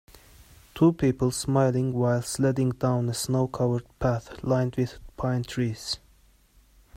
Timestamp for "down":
2.71-3.07